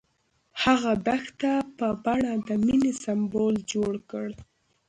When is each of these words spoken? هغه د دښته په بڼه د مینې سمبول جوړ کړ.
هغه 0.63 0.91
د 0.97 1.01
دښته 1.07 1.53
په 1.77 1.87
بڼه 2.03 2.33
د 2.47 2.49
مینې 2.65 2.91
سمبول 3.03 3.55
جوړ 3.71 3.93
کړ. 4.11 4.29